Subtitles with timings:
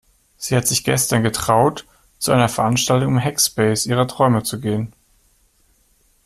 [0.35, 1.85] Sie hat sich gestern getraut,
[2.17, 4.93] zu einer Veranstaltung im Hackspace ihrer Träume zu gehen.